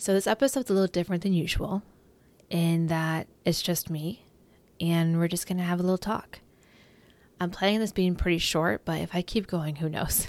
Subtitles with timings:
[0.00, 1.82] So, this episode's a little different than usual
[2.50, 4.24] in that it's just me
[4.80, 6.38] and we're just going to have a little talk.
[7.40, 10.28] I'm planning this being pretty short, but if I keep going, who knows?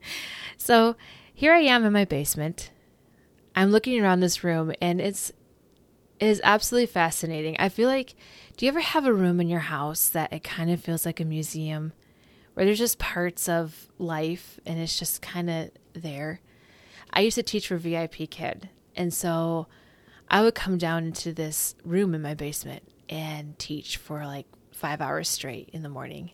[0.56, 0.96] so,
[1.32, 2.72] here I am in my basement.
[3.54, 5.30] I'm looking around this room and it's
[6.18, 7.54] it is absolutely fascinating.
[7.60, 8.16] I feel like
[8.56, 11.20] do you ever have a room in your house that it kind of feels like
[11.20, 11.92] a museum
[12.54, 16.40] where there's just parts of life and it's just kind of there?
[17.12, 19.66] I used to teach for VIP Kid and so
[20.28, 25.00] I would come down into this room in my basement and teach for like five
[25.00, 26.30] hours straight in the morning.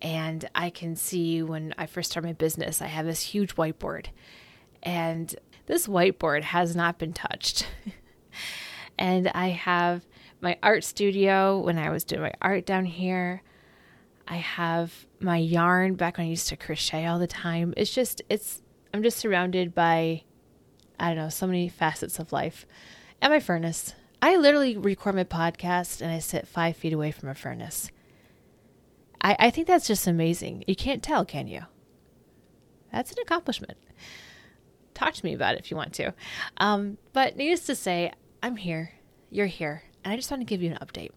[0.00, 4.06] And I can see when I first started my business, I have this huge whiteboard.
[4.82, 5.34] And
[5.66, 7.66] this whiteboard has not been touched.
[8.98, 10.06] and I have
[10.40, 13.42] my art studio when I was doing my art down here.
[14.28, 17.74] I have my yarn back when I used to crochet all the time.
[17.76, 18.62] It's just, it's,
[18.94, 20.22] I'm just surrounded by
[20.98, 22.66] I don't know, so many facets of life.
[23.20, 23.94] And my furnace.
[24.20, 27.90] I literally record my podcast and I sit five feet away from a furnace.
[29.20, 30.64] I, I think that's just amazing.
[30.66, 31.62] You can't tell, can you?
[32.92, 33.78] That's an accomplishment.
[34.94, 36.14] Talk to me about it if you want to.
[36.56, 38.92] Um, but needless to say, I'm here.
[39.30, 39.84] You're here.
[40.04, 41.10] And I just want to give you an update.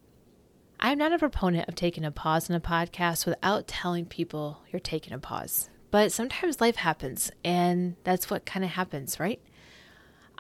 [0.80, 4.80] I'm not a proponent of taking a pause in a podcast without telling people you're
[4.80, 5.70] taking a pause.
[5.92, 9.42] But sometimes life happens, and that's what kind of happens, right?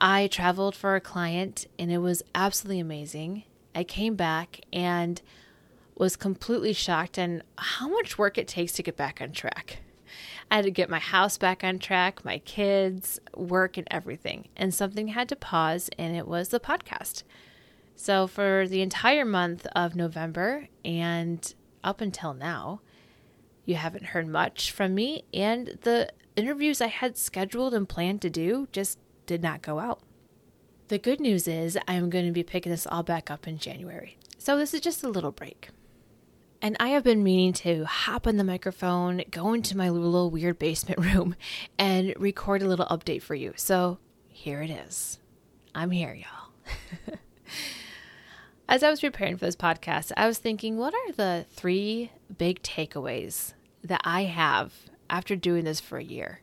[0.03, 3.43] I traveled for a client and it was absolutely amazing.
[3.75, 5.21] I came back and
[5.95, 9.77] was completely shocked and how much work it takes to get back on track.
[10.49, 14.47] I had to get my house back on track, my kids, work, and everything.
[14.57, 17.21] And something had to pause, and it was the podcast.
[17.95, 22.81] So, for the entire month of November and up until now,
[23.63, 28.29] you haven't heard much from me, and the interviews I had scheduled and planned to
[28.29, 30.01] do just did not go out.
[30.87, 34.17] The good news is I'm going to be picking this all back up in January.
[34.37, 35.69] So this is just a little break.
[36.61, 40.59] And I have been meaning to hop on the microphone, go into my little weird
[40.59, 41.35] basement room,
[41.79, 43.53] and record a little update for you.
[43.55, 43.97] So
[44.27, 45.19] here it is.
[45.73, 47.17] I'm here, y'all.
[48.69, 52.61] As I was preparing for this podcast, I was thinking, what are the three big
[52.63, 53.53] takeaways
[53.83, 54.73] that I have
[55.09, 56.41] after doing this for a year?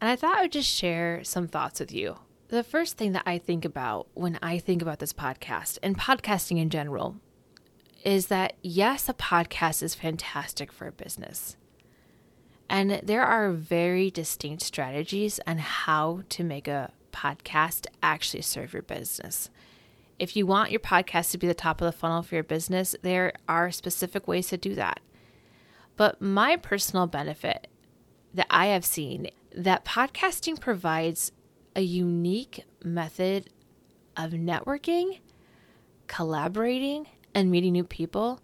[0.00, 2.16] And I thought I would just share some thoughts with you.
[2.48, 6.58] The first thing that I think about when I think about this podcast and podcasting
[6.58, 7.16] in general
[8.02, 11.56] is that yes, a podcast is fantastic for a business.
[12.68, 18.82] And there are very distinct strategies on how to make a podcast actually serve your
[18.82, 19.50] business.
[20.18, 22.94] If you want your podcast to be the top of the funnel for your business,
[23.02, 25.00] there are specific ways to do that.
[25.96, 27.66] But my personal benefit
[28.34, 31.32] that I have seen that podcasting provides
[31.74, 33.50] a unique method
[34.16, 35.20] of networking,
[36.06, 38.40] collaborating, and meeting new people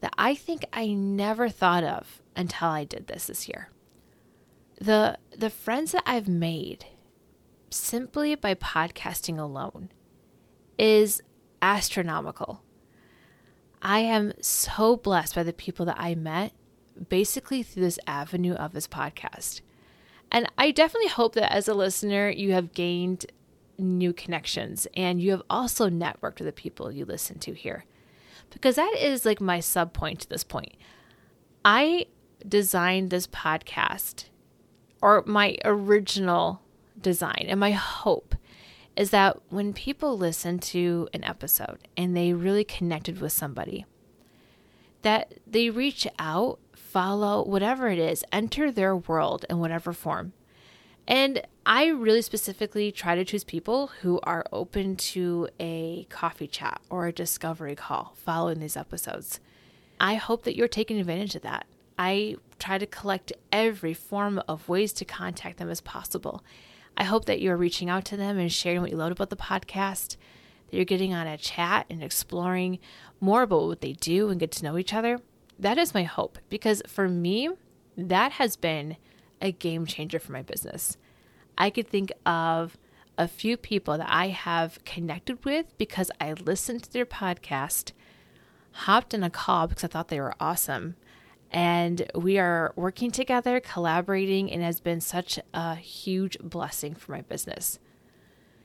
[0.00, 3.70] that I think I never thought of until I did this this year.
[4.80, 6.86] The the friends that I've made
[7.70, 9.90] simply by podcasting alone
[10.78, 11.22] is
[11.62, 12.62] astronomical.
[13.80, 16.52] I am so blessed by the people that I met
[17.08, 19.60] basically through this avenue of this podcast.
[20.34, 23.26] And I definitely hope that as a listener, you have gained
[23.78, 27.84] new connections and you have also networked with the people you listen to here.
[28.50, 30.74] Because that is like my sub point to this point.
[31.64, 32.06] I
[32.46, 34.24] designed this podcast,
[35.00, 36.60] or my original
[37.00, 38.34] design, and my hope
[38.96, 43.86] is that when people listen to an episode and they really connected with somebody,
[45.02, 46.58] that they reach out
[46.94, 50.32] follow whatever it is, enter their world in whatever form.
[51.08, 56.80] And I really specifically try to choose people who are open to a coffee chat
[56.88, 59.40] or a discovery call following these episodes.
[59.98, 61.66] I hope that you're taking advantage of that.
[61.98, 66.44] I try to collect every form of ways to contact them as possible.
[66.96, 69.36] I hope that you're reaching out to them and sharing what you love about the
[69.36, 70.16] podcast,
[70.70, 72.78] that you're getting on a chat and exploring
[73.20, 75.18] more about what they do and get to know each other
[75.58, 77.48] that is my hope because for me,
[77.96, 78.96] that has been
[79.40, 80.96] a game changer for my business.
[81.56, 82.76] I could think of
[83.16, 87.92] a few people that I have connected with because I listened to their podcast,
[88.72, 90.96] hopped in a call because I thought they were awesome.
[91.50, 97.20] And we are working together, collaborating, and has been such a huge blessing for my
[97.20, 97.78] business.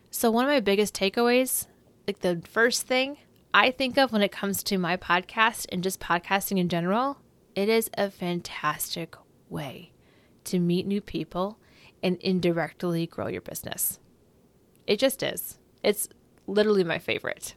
[0.10, 1.68] So, one of my biggest takeaways,
[2.08, 3.18] like the first thing,
[3.54, 7.18] I think of when it comes to my podcast and just podcasting in general,
[7.56, 9.16] it is a fantastic
[9.50, 9.92] way
[10.44, 11.58] to meet new people
[12.04, 14.00] and indirectly grow your business.
[14.86, 15.58] It just is.
[15.84, 16.10] It's
[16.46, 17.56] literally my favorite.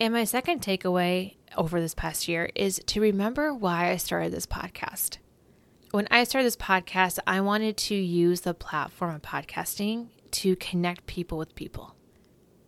[0.00, 4.46] And my second takeaway over this past year is to remember why I started this
[4.46, 5.18] podcast.
[5.92, 11.06] When I started this podcast, I wanted to use the platform of podcasting to connect
[11.06, 11.94] people with people.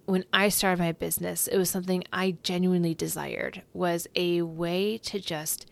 [0.07, 5.19] When I started my business, it was something I genuinely desired was a way to
[5.19, 5.67] just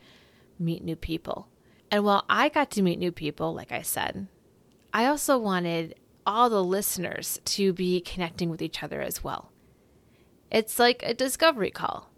[0.58, 1.48] meet new people.
[1.90, 4.28] And while I got to meet new people, like I said,
[4.94, 5.94] I also wanted
[6.26, 9.50] all the listeners to be connecting with each other as well.
[10.50, 12.10] It's like a discovery call,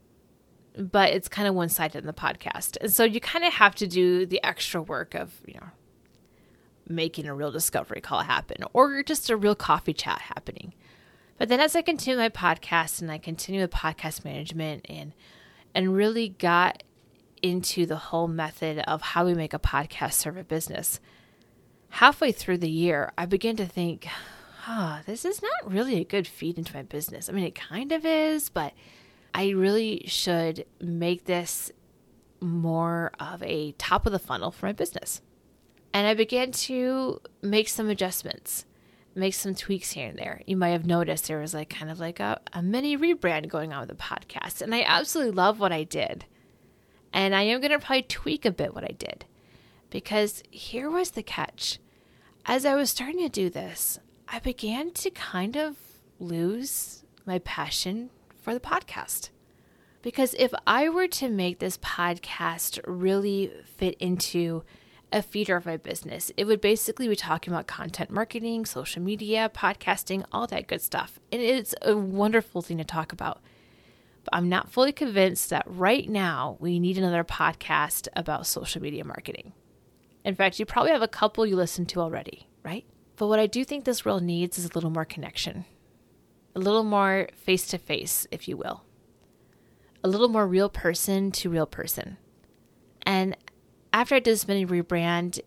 [0.77, 2.77] but it's kind of one sided in the podcast.
[2.81, 5.69] And so you kind of have to do the extra work of, you know,
[6.89, 10.75] making a real discovery call happen or just a real coffee chat happening.
[11.39, 15.13] But then as I continued my podcast and I continued with podcast management and
[15.75, 16.83] and really got
[17.43, 21.01] into the whole method of how we make a podcast serve a business,
[21.91, 24.07] halfway through the year, I began to think,
[24.69, 27.29] oh, this is not really a good feed into my business.
[27.29, 28.73] I mean, it kind of is, but
[29.35, 31.73] I really should make this
[32.41, 35.21] more of a top of the funnel for my business.
[35.93, 38.65] And I began to make some adjustments,
[39.15, 40.43] make some tweaks here and there.
[40.47, 43.73] You might have noticed there was like kind of like a, a mini rebrand going
[43.73, 44.61] on with the podcast.
[44.61, 46.25] And I absolutely love what I did.
[47.13, 49.25] And I am going to probably tweak a bit what I did.
[49.91, 51.79] Because here was the catch.
[52.47, 55.77] As I was starting to do this, I began to kind of
[56.19, 58.11] lose my passion
[58.43, 59.31] for the podcast.
[60.03, 64.65] Because if I were to make this podcast really fit into
[65.15, 69.49] a feeder of my business, it would basically be talking about content marketing, social media,
[69.55, 71.21] podcasting, all that good stuff.
[71.31, 73.41] And it's a wonderful thing to talk about.
[74.25, 79.05] But I'm not fully convinced that right now we need another podcast about social media
[79.05, 79.53] marketing.
[80.25, 82.85] In fact, you probably have a couple you listen to already, right?
[83.15, 85.65] But what I do think this world needs is a little more connection,
[86.57, 88.83] a little more face to face, if you will,
[90.03, 92.17] a little more real person to real person.
[93.03, 93.37] And
[93.94, 95.38] after I did this mini rebrand,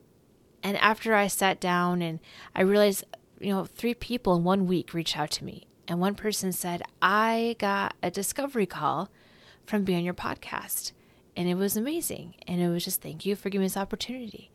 [0.64, 2.20] and after I sat down and
[2.56, 3.04] I realized,
[3.42, 5.68] you know, three people in one week reached out to me.
[5.86, 9.10] And one person said, I got a discovery call
[9.66, 10.94] from being on your podcast.
[11.36, 12.36] And it was amazing.
[12.48, 14.50] And it was just thank you for giving me this opportunity.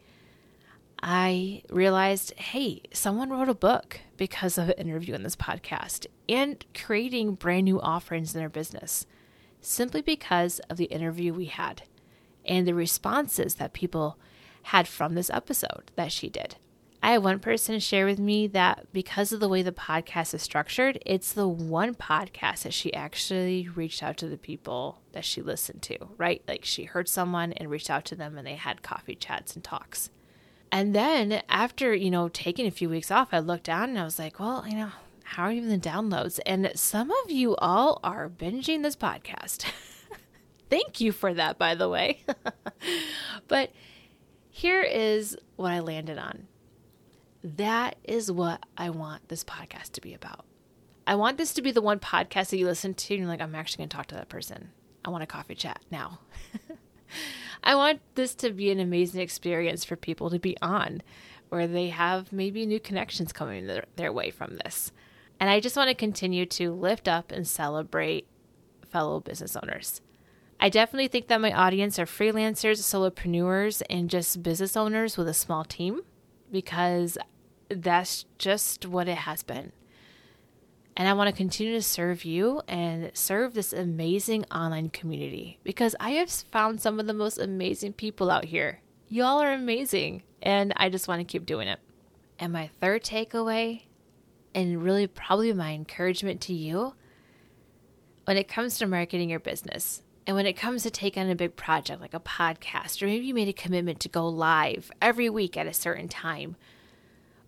[1.02, 6.64] I realized, hey, someone wrote a book because of an interview in this podcast and
[6.74, 9.06] creating brand new offerings in their business
[9.60, 11.82] simply because of the interview we had
[12.44, 14.18] and the responses that people
[14.64, 16.56] had from this episode that she did.
[17.04, 20.42] I had one person share with me that because of the way the podcast is
[20.42, 25.42] structured, it's the one podcast that she actually reached out to the people that she
[25.42, 26.42] listened to, right?
[26.46, 29.64] Like she heard someone and reached out to them and they had coffee chats and
[29.64, 30.10] talks.
[30.70, 34.04] And then after, you know, taking a few weeks off, I looked down and I
[34.04, 34.92] was like, well, you know,
[35.24, 36.38] how are even the downloads?
[36.46, 39.64] And some of you all are binging this podcast.
[40.72, 42.24] Thank you for that, by the way.
[43.46, 43.72] but
[44.48, 46.46] here is what I landed on.
[47.44, 50.46] That is what I want this podcast to be about.
[51.06, 53.42] I want this to be the one podcast that you listen to and you're like,
[53.42, 54.70] I'm actually going to talk to that person.
[55.04, 56.20] I want a coffee chat now.
[57.62, 61.02] I want this to be an amazing experience for people to be on
[61.50, 64.90] where they have maybe new connections coming their, their way from this.
[65.38, 68.26] And I just want to continue to lift up and celebrate
[68.90, 70.00] fellow business owners.
[70.62, 75.34] I definitely think that my audience are freelancers, solopreneurs, and just business owners with a
[75.34, 76.02] small team
[76.52, 77.18] because
[77.68, 79.72] that's just what it has been.
[80.96, 85.96] And I want to continue to serve you and serve this amazing online community because
[85.98, 88.82] I have found some of the most amazing people out here.
[89.08, 91.80] Y'all are amazing, and I just want to keep doing it.
[92.38, 93.82] And my third takeaway,
[94.54, 96.94] and really probably my encouragement to you,
[98.26, 101.34] when it comes to marketing your business, and when it comes to take on a
[101.34, 105.28] big project like a podcast, or maybe you made a commitment to go live every
[105.28, 106.56] week at a certain time,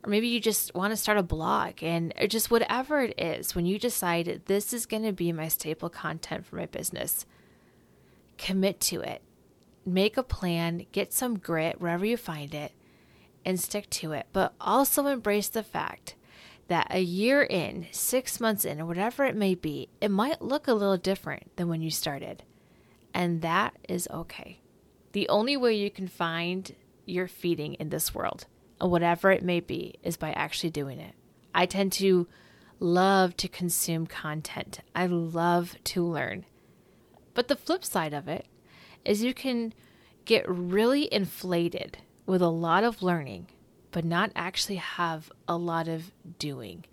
[0.02, 3.64] or maybe you just want to start a blog and just whatever it is, when
[3.64, 7.26] you decide this is going to be my staple content for my business,
[8.38, 9.22] commit to it.
[9.86, 12.72] Make a plan, get some grit wherever you find it,
[13.44, 14.26] and stick to it.
[14.32, 16.16] But also embrace the fact
[16.68, 20.66] that a year in, six months in, or whatever it may be, it might look
[20.66, 22.42] a little different than when you started.
[23.14, 24.60] And that is okay.
[25.12, 26.74] The only way you can find
[27.06, 28.46] your feeding in this world
[28.80, 31.14] whatever it may be, is by actually doing it.
[31.54, 32.26] I tend to
[32.80, 36.44] love to consume content, I love to learn.
[37.32, 38.46] But the flip side of it
[39.04, 39.72] is you can
[40.24, 43.48] get really inflated with a lot of learning,
[43.90, 46.84] but not actually have a lot of doing.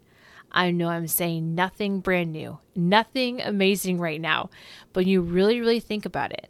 [0.51, 4.49] I know I'm saying nothing brand new, nothing amazing right now,
[4.93, 6.49] but you really, really think about it.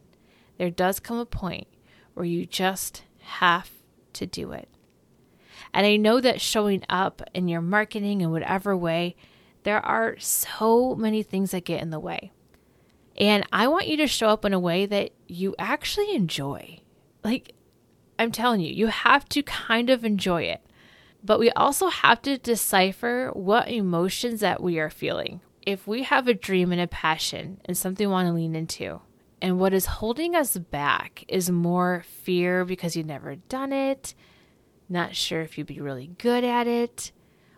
[0.57, 1.67] There does come a point
[2.13, 3.69] where you just have
[4.13, 4.67] to do it.
[5.73, 9.15] And I know that showing up in your marketing in whatever way,
[9.63, 12.31] there are so many things that get in the way.
[13.17, 16.81] And I want you to show up in a way that you actually enjoy.
[17.23, 17.53] Like,
[18.17, 20.60] I'm telling you, you have to kind of enjoy it.
[21.23, 25.41] But we also have to decipher what emotions that we are feeling.
[25.65, 29.01] If we have a dream and a passion and something we want to lean into,
[29.41, 34.15] and what is holding us back is more fear because you've never done it,
[34.89, 37.11] not sure if you'd be really good at it,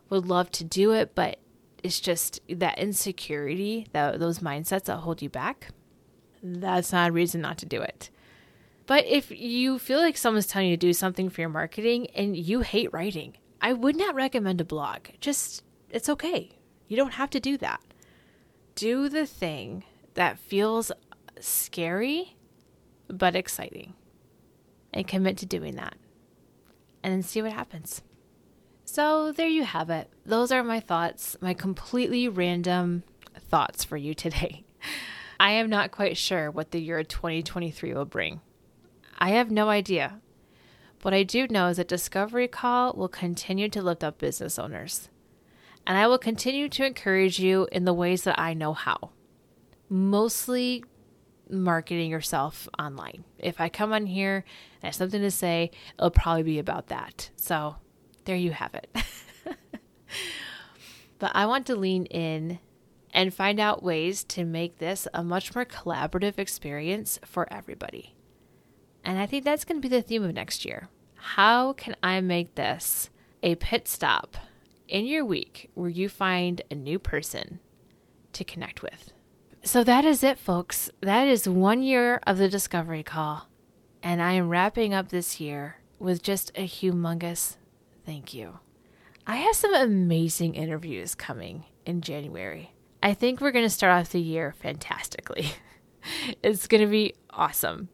[0.10, 1.39] would love to do it, but
[1.82, 5.70] it's just that insecurity, that those mindsets that hold you back.
[6.41, 8.10] That's not a reason not to do it.
[8.86, 12.36] But if you feel like someone's telling you to do something for your marketing and
[12.36, 15.08] you hate writing, I would not recommend a blog.
[15.22, 16.51] Just, it's okay.
[16.89, 17.79] You don't have to do that.
[18.75, 20.91] Do the thing that feels
[21.39, 22.36] scary
[23.08, 23.93] but exciting
[24.93, 25.96] and commit to doing that
[27.01, 28.01] and then see what happens.
[28.84, 30.10] So, there you have it.
[30.25, 33.03] Those are my thoughts, my completely random
[33.50, 34.65] thoughts for you today.
[35.39, 38.41] I am not quite sure what the year 2023 will bring.
[39.17, 40.20] I have no idea.
[41.03, 45.10] What I do know is that Discovery Call will continue to lift up business owners.
[45.86, 49.10] And I will continue to encourage you in the ways that I know how.
[49.89, 50.86] Mostly
[51.50, 53.25] marketing yourself online.
[53.38, 54.45] If I come on here
[54.75, 57.31] and I have something to say, it'll probably be about that.
[57.36, 57.75] So
[58.24, 58.89] there you have it.
[61.19, 62.60] but I want to lean in
[63.13, 68.12] and find out ways to make this a much more collaborative experience for everybody.
[69.03, 70.89] And I think that's going to be the theme of next year.
[71.15, 73.10] How can I make this
[73.41, 74.38] a pit stop
[74.88, 77.60] in your week where you find a new person
[78.33, 79.12] to connect with?
[79.63, 80.89] So that is it, folks.
[81.01, 83.48] That is one year of the Discovery Call.
[84.01, 87.55] And I am wrapping up this year with just a humongous
[88.05, 88.60] thank you.
[89.25, 92.74] I have some amazing interviews coming in January.
[93.01, 95.53] I think we're going to start off the year fantastically.
[96.43, 97.88] it's going to be awesome.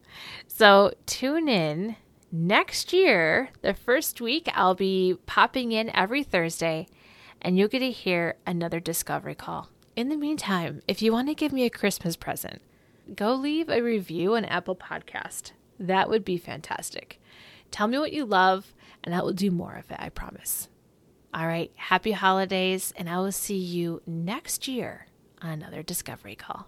[0.59, 1.95] So tune in
[2.33, 3.51] next year.
[3.61, 6.89] The first week, I'll be popping in every Thursday,
[7.41, 9.69] and you'll get to hear another discovery call.
[9.95, 12.61] In the meantime, if you want to give me a Christmas present,
[13.15, 15.53] go leave a review on Apple Podcast.
[15.79, 17.21] That would be fantastic.
[17.71, 20.67] Tell me what you love, and I will do more of it, I promise.
[21.33, 25.07] All right, happy holidays, and I will see you next year
[25.41, 26.67] on another Discovery Call.